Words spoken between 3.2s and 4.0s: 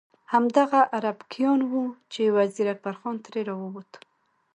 ترې راووت.